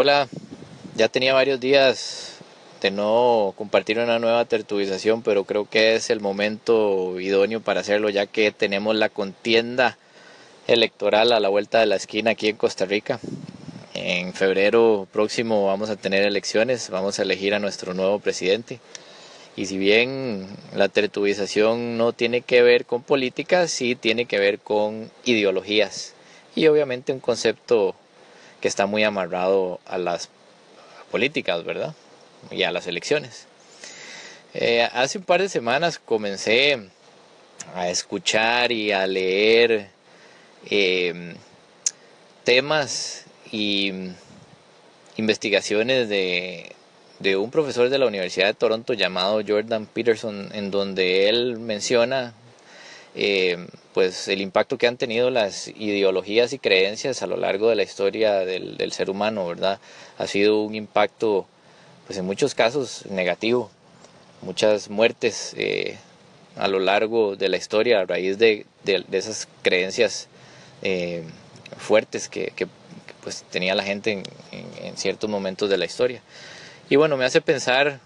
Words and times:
Hola, 0.00 0.28
ya 0.94 1.08
tenía 1.08 1.34
varios 1.34 1.58
días 1.58 2.36
de 2.80 2.92
no 2.92 3.52
compartir 3.56 3.98
una 3.98 4.20
nueva 4.20 4.44
tertulización, 4.44 5.22
pero 5.22 5.42
creo 5.42 5.68
que 5.68 5.96
es 5.96 6.10
el 6.10 6.20
momento 6.20 7.18
idóneo 7.18 7.60
para 7.60 7.80
hacerlo 7.80 8.08
ya 8.08 8.26
que 8.26 8.52
tenemos 8.52 8.94
la 8.94 9.08
contienda 9.08 9.98
electoral 10.68 11.32
a 11.32 11.40
la 11.40 11.48
vuelta 11.48 11.80
de 11.80 11.86
la 11.86 11.96
esquina 11.96 12.30
aquí 12.30 12.46
en 12.46 12.54
Costa 12.54 12.84
Rica. 12.84 13.18
En 13.92 14.34
febrero 14.34 15.08
próximo 15.10 15.66
vamos 15.66 15.90
a 15.90 15.96
tener 15.96 16.22
elecciones, 16.22 16.90
vamos 16.90 17.18
a 17.18 17.22
elegir 17.22 17.52
a 17.52 17.58
nuestro 17.58 17.92
nuevo 17.92 18.20
presidente. 18.20 18.78
Y 19.56 19.66
si 19.66 19.78
bien 19.78 20.46
la 20.76 20.88
tertulización 20.88 21.98
no 21.98 22.12
tiene 22.12 22.42
que 22.42 22.62
ver 22.62 22.84
con 22.84 23.02
política, 23.02 23.66
sí 23.66 23.96
tiene 23.96 24.26
que 24.26 24.38
ver 24.38 24.60
con 24.60 25.10
ideologías. 25.24 26.14
Y 26.54 26.68
obviamente 26.68 27.12
un 27.12 27.18
concepto 27.18 27.96
que 28.60 28.68
está 28.68 28.86
muy 28.86 29.04
amarrado 29.04 29.80
a 29.86 29.98
las 29.98 30.28
políticas, 31.10 31.64
¿verdad? 31.64 31.94
Y 32.50 32.62
a 32.62 32.72
las 32.72 32.86
elecciones. 32.86 33.46
Eh, 34.54 34.88
hace 34.92 35.18
un 35.18 35.24
par 35.24 35.40
de 35.40 35.48
semanas 35.48 35.98
comencé 35.98 36.88
a 37.74 37.88
escuchar 37.88 38.72
y 38.72 38.92
a 38.92 39.06
leer 39.06 39.90
eh, 40.70 41.34
temas 42.44 43.24
y 43.52 43.92
investigaciones 45.16 46.08
de, 46.08 46.72
de 47.18 47.36
un 47.36 47.50
profesor 47.50 47.88
de 47.90 47.98
la 47.98 48.06
Universidad 48.06 48.46
de 48.46 48.54
Toronto 48.54 48.94
llamado 48.94 49.42
Jordan 49.46 49.86
Peterson, 49.86 50.50
en 50.52 50.70
donde 50.70 51.28
él 51.28 51.58
menciona 51.58 52.32
eh, 53.14 53.66
pues 53.94 54.28
el 54.28 54.40
impacto 54.40 54.78
que 54.78 54.86
han 54.86 54.96
tenido 54.96 55.30
las 55.30 55.68
ideologías 55.68 56.52
y 56.52 56.58
creencias 56.58 57.22
a 57.22 57.26
lo 57.26 57.36
largo 57.36 57.68
de 57.68 57.76
la 57.76 57.82
historia 57.82 58.40
del, 58.40 58.92
ser 58.92 59.10
humano, 59.10 59.46
¿verdad? 59.46 59.80
Ha 60.18 60.26
sido 60.26 60.62
un 60.62 60.74
impacto, 60.74 61.46
pues 62.06 62.18
en 62.18 62.24
muchos 62.24 62.54
casos 62.54 63.06
negativo, 63.06 63.70
muchas 64.42 64.90
muertes 64.90 65.54
eh, 65.56 65.96
a 66.56 66.68
lo 66.68 66.80
largo 66.80 67.36
de 67.36 67.48
la 67.48 67.56
historia 67.56 68.00
a 68.00 68.04
raíz 68.06 68.38
de, 68.38 68.66
esas 69.12 69.48
creencias 69.62 70.28
eh, 70.82 71.24
fuertes 71.76 72.28
que, 72.28 72.52
pues 73.22 73.44
tenía 73.50 73.74
la 73.74 73.82
gente 73.82 74.12
en, 74.12 74.22
en 74.82 74.96
ciertos 74.96 75.28
momentos 75.28 75.68
de 75.68 75.76
la 75.76 75.86
historia. 75.86 76.22
Y 76.88 76.96
bueno, 76.96 77.16
me 77.16 77.24
hace 77.24 77.40
pensar 77.40 78.00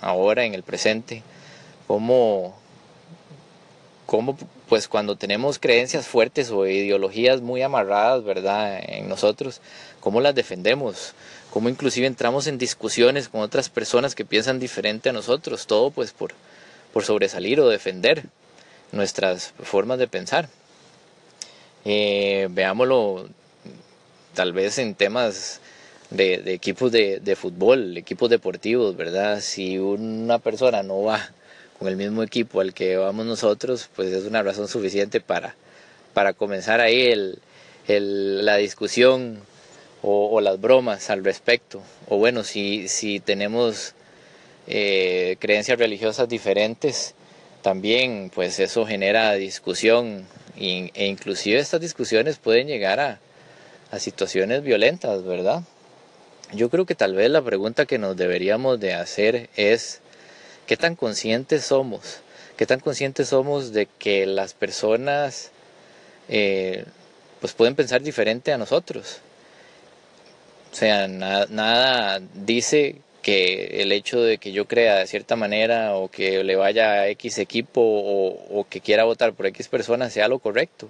ahora 0.00 0.44
en 0.44 0.54
el 0.54 0.62
presente 0.62 1.22
cómo 1.86 2.59
cómo 4.10 4.36
pues 4.68 4.88
cuando 4.88 5.14
tenemos 5.14 5.60
creencias 5.60 6.08
fuertes 6.08 6.50
o 6.50 6.66
ideologías 6.66 7.42
muy 7.42 7.62
amarradas, 7.62 8.24
¿verdad? 8.24 8.80
En 8.82 9.08
nosotros, 9.08 9.60
cómo 10.00 10.20
las 10.20 10.34
defendemos, 10.34 11.14
cómo 11.52 11.68
inclusive 11.68 12.08
entramos 12.08 12.48
en 12.48 12.58
discusiones 12.58 13.28
con 13.28 13.40
otras 13.40 13.68
personas 13.68 14.16
que 14.16 14.24
piensan 14.24 14.58
diferente 14.58 15.10
a 15.10 15.12
nosotros, 15.12 15.68
todo 15.68 15.92
pues 15.92 16.10
por, 16.10 16.32
por 16.92 17.04
sobresalir 17.04 17.60
o 17.60 17.68
defender 17.68 18.24
nuestras 18.90 19.54
formas 19.62 20.00
de 20.00 20.08
pensar. 20.08 20.48
Eh, 21.84 22.48
veámoslo 22.50 23.28
tal 24.34 24.52
vez 24.52 24.78
en 24.78 24.96
temas 24.96 25.60
de, 26.10 26.38
de 26.38 26.52
equipos 26.52 26.90
de, 26.90 27.20
de, 27.20 27.36
fútbol, 27.36 27.96
equipos 27.96 28.28
deportivos, 28.28 28.96
¿verdad? 28.96 29.40
Si 29.40 29.78
una 29.78 30.40
persona 30.40 30.82
no 30.82 31.00
va 31.04 31.30
con 31.80 31.88
el 31.88 31.96
mismo 31.96 32.22
equipo 32.22 32.60
al 32.60 32.74
que 32.74 32.98
vamos 32.98 33.24
nosotros, 33.24 33.88
pues 33.96 34.12
es 34.12 34.26
una 34.26 34.42
razón 34.42 34.68
suficiente 34.68 35.22
para, 35.22 35.54
para 36.12 36.34
comenzar 36.34 36.78
ahí 36.78 37.10
la 37.86 38.56
discusión 38.56 39.40
o, 40.02 40.42
las 40.42 40.60
bromas 40.60 41.08
al 41.08 41.24
respecto. 41.24 41.80
O 42.06 42.18
bueno, 42.18 42.44
si, 42.44 42.86
si 42.88 43.18
tenemos 43.18 43.94
eh, 44.66 45.36
creencias 45.40 45.78
religiosas 45.78 46.28
diferentes, 46.28 47.14
también 47.62 48.30
pues 48.34 48.60
eso 48.60 48.84
genera 48.84 49.32
discusión 49.32 50.26
e 50.58 51.06
inclusive 51.06 51.58
estas 51.58 51.80
discusiones 51.80 52.36
pueden 52.36 52.66
llegar 52.66 53.00
a, 53.00 53.20
a 53.90 53.98
situaciones 53.98 54.62
violentas, 54.62 55.24
¿verdad? 55.24 55.62
Yo 56.52 56.68
creo 56.68 56.84
que 56.84 56.94
tal 56.94 57.14
vez 57.14 57.30
la 57.30 57.40
pregunta 57.40 57.86
que 57.86 57.96
nos 57.96 58.18
deberíamos 58.18 58.78
de 58.80 58.92
hacer 58.92 59.48
es 59.56 60.02
qué 60.70 60.76
tan 60.76 60.94
conscientes 60.94 61.64
somos, 61.64 62.20
qué 62.56 62.64
tan 62.64 62.78
conscientes 62.78 63.30
somos 63.30 63.72
de 63.72 63.88
que 63.98 64.24
las 64.24 64.54
personas 64.54 65.50
eh, 66.28 66.84
pues 67.40 67.54
pueden 67.54 67.74
pensar 67.74 68.02
diferente 68.02 68.52
a 68.52 68.56
nosotros. 68.56 69.18
O 70.70 70.76
sea, 70.76 71.08
nada 71.08 72.22
dice 72.34 72.98
que 73.20 73.82
el 73.82 73.90
hecho 73.90 74.22
de 74.22 74.38
que 74.38 74.52
yo 74.52 74.68
crea 74.68 74.98
de 74.98 75.08
cierta 75.08 75.34
manera 75.34 75.96
o 75.96 76.06
que 76.06 76.44
le 76.44 76.54
vaya 76.54 76.92
a 76.92 77.08
X 77.08 77.38
equipo 77.38 77.80
o, 77.82 78.64
que 78.70 78.80
quiera 78.80 79.02
votar 79.02 79.32
por 79.32 79.46
X 79.46 79.66
persona 79.66 80.08
sea 80.08 80.28
lo 80.28 80.38
correcto. 80.38 80.88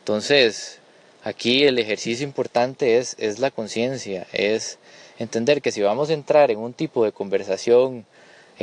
Entonces, 0.00 0.80
aquí 1.22 1.62
el 1.62 1.78
ejercicio 1.78 2.26
importante 2.26 2.98
es, 2.98 3.14
es 3.20 3.38
la 3.38 3.52
conciencia, 3.52 4.26
es 4.32 4.80
entender 5.20 5.62
que 5.62 5.70
si 5.70 5.82
vamos 5.82 6.10
a 6.10 6.14
entrar 6.14 6.50
en 6.50 6.58
un 6.58 6.72
tipo 6.72 7.04
de 7.04 7.12
conversación 7.12 8.06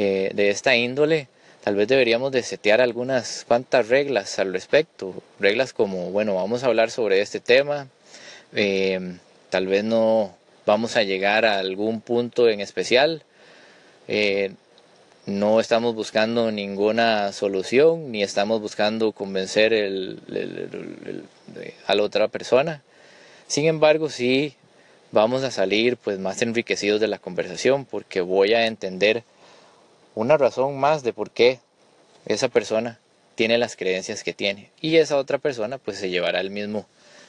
eh, 0.02 0.32
de 0.34 0.50
esta 0.50 0.78
índole, 0.78 1.28
tal 1.62 1.76
vez 1.76 1.90
deberíamos 1.90 2.32
de 2.32 2.42
setear 2.42 2.80
algunas 2.80 3.44
cuantas 3.46 3.90
reglas 3.90 4.40
al 4.40 4.54
respecto. 4.54 5.14
Reglas 5.42 5.74
como, 5.74 6.12
bueno, 6.12 6.36
vamos 6.36 6.64
a 6.64 6.68
hablar 6.68 6.90
sobre 6.90 7.20
este 7.20 7.42
tema, 7.42 7.90
eh, 8.56 9.18
tal 9.50 9.68
vez 9.68 9.84
no 9.84 10.34
vamos 10.66 10.96
a 10.96 11.04
llegar 11.04 11.44
a 11.44 11.60
algún 11.60 12.00
punto 12.00 12.48
en 12.48 12.62
especial, 12.62 13.24
eh, 14.08 14.54
no 15.26 15.60
estamos 15.60 15.96
buscando 15.96 16.50
ninguna 16.50 17.34
solución, 17.34 18.10
ni 18.10 18.24
estamos 18.24 18.62
buscando 18.62 19.12
convencer 19.12 19.74
a 21.88 21.96
la 21.96 22.04
otra 22.04 22.30
persona. 22.30 22.84
Sin 23.48 23.66
embargo, 23.66 24.08
sí 24.08 24.56
vamos 25.12 25.44
a 25.44 25.52
salir 25.52 25.98
pues 25.98 26.20
más 26.20 26.42
enriquecidos 26.42 27.02
de 27.02 27.10
la 27.10 27.20
conversación 27.20 27.84
porque 27.84 28.22
voy 28.22 28.54
a 28.54 28.66
entender 28.66 29.24
una 30.20 30.36
razón 30.36 30.78
más 30.78 31.02
de 31.02 31.14
por 31.14 31.32
qué 31.32 31.62
esa 32.26 32.50
persona 32.50 33.00
tiene 33.36 33.58
las 33.58 33.78
creencias 33.78 34.22
que 34.22 34.34
tiene 34.34 34.70
y 34.82 34.98
esa 34.98 35.16
otra 35.16 35.38
persona 35.38 35.78
pues 35.78 35.98
se 35.98 36.10
llevará 36.10 36.42
el 36.42 36.50
mismo 36.52 36.86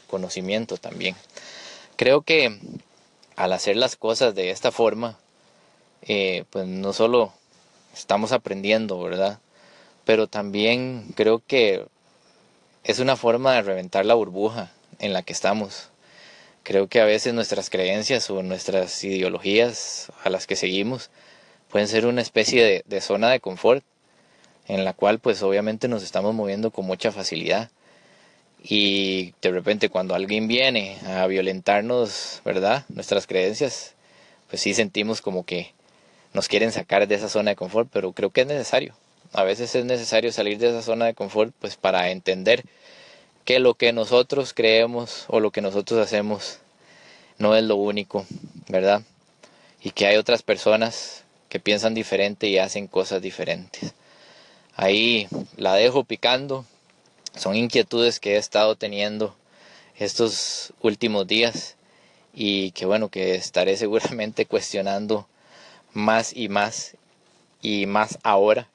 conocimiento 0.09 0.77
también. 0.77 1.15
Creo 1.95 2.23
que 2.23 2.59
al 3.37 3.53
hacer 3.53 3.77
las 3.77 3.95
cosas 3.95 4.35
de 4.35 4.51
esta 4.51 4.73
forma, 4.73 5.17
eh, 6.03 6.43
pues 6.51 6.67
no 6.67 6.93
solo 6.93 7.33
estamos 7.95 8.33
aprendiendo, 8.33 9.01
¿verdad? 9.01 9.39
Pero 10.05 10.27
también 10.27 11.13
creo 11.15 11.41
que 11.47 11.87
es 12.83 12.99
una 12.99 13.15
forma 13.15 13.55
de 13.55 13.63
reventar 13.63 14.05
la 14.05 14.15
burbuja 14.15 14.73
en 14.99 15.13
la 15.13 15.23
que 15.23 15.33
estamos. 15.33 15.91
Creo 16.65 16.89
que 16.89 17.01
a 17.01 17.05
veces 17.05 17.35
nuestras 17.35 17.71
creencias 17.71 18.29
o 18.31 18.43
nuestras 18.43 19.05
ideologías 19.05 20.11
a 20.25 20.31
las 20.31 20.49
que 20.49 20.57
seguimos 20.57 21.11
pueden 21.71 21.89
ser 21.89 22.07
una 22.07 22.21
especie 22.21 22.85
de, 22.87 23.01
zona 23.01 23.31
de 23.31 23.41
confort 23.41 23.85
en 24.67 24.85
la 24.85 24.93
cual 24.93 25.19
pues 25.19 25.43
obviamente 25.43 25.89
nos 25.89 26.03
estamos 26.03 26.35
moviendo 26.35 26.71
con 26.71 26.87
mucha 26.87 27.13
facilidad 27.13 27.71
y 28.63 29.35
de 29.41 29.51
repente 29.51 29.89
cuando 29.89 30.15
alguien 30.15 30.49
viene 30.49 30.99
a 31.07 31.27
violentarnos, 31.27 32.43
¿verdad? 32.45 32.85
Nuestras 32.89 33.27
creencias, 33.27 33.95
pues 34.49 34.61
sí 34.61 34.75
sentimos 34.75 35.23
como 35.23 35.45
que 35.45 35.73
nos 36.35 36.49
quieren 36.49 36.71
sacar 36.71 37.09
de 37.09 37.15
esa 37.15 37.29
zona 37.29 37.51
de 37.51 37.57
confort, 37.57 37.89
pero 37.93 38.13
creo 38.13 38.31
que 38.31 38.43
es 38.43 38.47
necesario. 38.47 38.95
A 39.33 39.45
veces 39.45 39.75
es 39.75 39.85
necesario 39.85 40.31
salir 40.33 40.59
de 40.59 40.69
esa 40.69 40.83
zona 40.83 41.07
de 41.07 41.15
confort 41.15 41.55
pues 41.59 41.77
para 41.77 42.11
entender 42.11 42.65
que 43.45 43.61
lo 43.61 43.75
que 43.75 43.93
nosotros 43.93 44.53
creemos 44.53 45.25
o 45.29 45.41
lo 45.41 45.51
que 45.51 45.63
nosotros 45.63 45.99
hacemos 46.01 46.59
no 47.39 47.57
es 47.57 47.65
lo 47.65 47.77
único, 47.77 48.27
¿verdad? 48.69 49.03
Y 49.83 49.93
que 49.93 50.07
hay 50.07 50.17
otras 50.17 50.43
personas 50.43 51.25
que 51.51 51.61
piensan 51.61 51.93
diferente 51.93 52.47
y 52.49 52.57
hacen 52.57 52.87
cosas 52.87 53.21
diferentes. 53.21 53.93
Ahí 54.77 55.29
la 55.57 55.75
dejo 55.75 56.05
picando. 56.05 56.65
Son 57.37 57.55
inquietudes 57.55 58.21
que 58.21 58.35
he 58.35 58.37
estado 58.39 58.77
teniendo 58.77 59.37
estos 59.97 60.73
últimos 60.81 61.27
días 61.27 61.77
y 62.33 62.71
que 62.71 62.87
bueno, 62.87 63.11
que 63.11 63.35
estaré 63.35 63.77
seguramente 63.77 64.47
cuestionando 64.47 65.29
más 65.93 66.35
y 66.35 66.49
más 66.49 66.97
y 67.61 67.85
más 67.87 68.19
ahora 68.23 68.69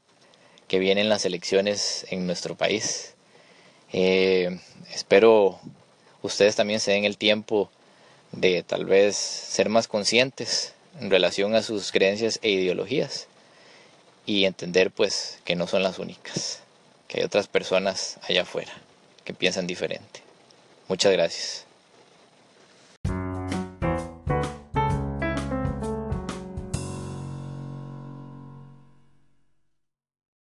que 0.68 0.78
vienen 0.78 1.10
las 1.10 1.26
elecciones 1.26 2.06
en 2.10 2.28
nuestro 2.28 2.56
país. 2.56 3.16
Eh, 3.94 4.60
espero 4.94 5.60
ustedes 6.22 6.58
también 6.58 6.82
se 6.82 6.92
den 6.92 7.06
el 7.06 7.18
tiempo 7.18 7.72
de 8.34 8.64
tal 8.64 8.84
vez 8.84 9.16
ser 9.16 9.70
más 9.70 9.88
conscientes 9.88 10.75
en 11.00 11.10
relación 11.10 11.56
a 11.56 11.62
sus 11.62 11.92
creencias 11.92 12.40
e 12.42 12.50
ideologías 12.50 13.28
y 14.26 14.46
entender 14.46 14.92
pues 14.92 15.40
que 15.46 15.56
no 15.56 15.68
son 15.68 15.84
las 15.84 16.00
únicas, 16.00 16.62
que 17.08 17.20
hay 17.20 17.26
otras 17.26 17.48
personas 17.48 18.18
allá 18.28 18.44
afuera 18.44 18.74
que 19.24 19.34
piensan 19.34 19.68
diferente. 19.68 20.22
Muchas 20.88 21.12
gracias. 21.12 21.66